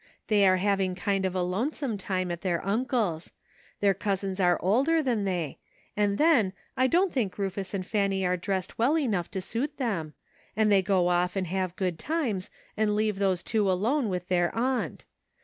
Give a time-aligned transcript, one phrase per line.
[0.29, 3.33] They are having kind of a lonesome time at their uncle's.
[3.81, 5.59] Their cousins are older than they;
[5.95, 10.15] and then, I don't think Rufus and Fanny are dressed well enough to suit them,
[10.55, 14.49] and they go off and have good times and leave those two alone with their
[14.55, 15.05] aunt.